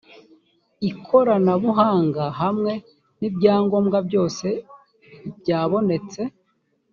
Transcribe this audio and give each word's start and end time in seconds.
ikoranabuhanga 0.89 2.23
hamwe 2.41 2.73
n’ibyangombwa 3.19 3.97
byose 4.07 4.47
byabonetse 5.39 6.21